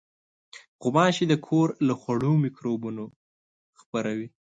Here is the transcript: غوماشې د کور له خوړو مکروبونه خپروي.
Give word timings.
غوماشې 0.81 1.25
د 1.27 1.33
کور 1.47 1.67
له 1.87 1.93
خوړو 2.01 2.31
مکروبونه 2.43 3.03
خپروي. 3.81 4.27